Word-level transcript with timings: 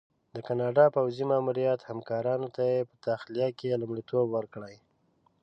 د 0.35 0.37
کاناډا 0.47 0.85
پوځي 0.95 1.25
ماموریت 1.31 1.79
همکارانو 1.89 2.47
ته 2.55 2.61
یې 2.71 2.79
په 2.89 2.95
تخلیه 3.07 3.49
کې 3.59 3.79
لومړیتوب 3.81 4.25
ورکړی. 4.31 4.75